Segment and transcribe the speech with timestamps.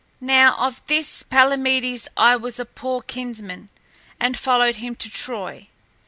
[0.19, 3.69] Now, of this Palamedes I was a poor kinsman
[4.19, 5.67] and followed him to Troy.